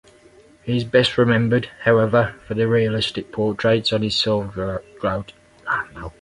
[0.63, 5.33] He is best remembered, however, for the realistic portraits on his silver groat.